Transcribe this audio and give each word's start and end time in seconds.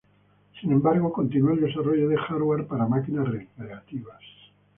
Sin 0.59 0.71
embargo, 0.71 1.13
continúa 1.13 1.53
el 1.53 1.61
desarrollo 1.61 2.09
de 2.09 2.17
hardware 2.17 2.65
para 2.65 2.87
máquinas 2.87 3.27
recreativas. 3.29 4.19